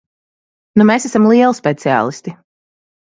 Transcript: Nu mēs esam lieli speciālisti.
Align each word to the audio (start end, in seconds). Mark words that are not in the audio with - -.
Nu 0.79 0.87
mēs 0.91 1.05
esam 1.09 1.27
lieli 1.31 1.57
speciālisti. 1.57 2.33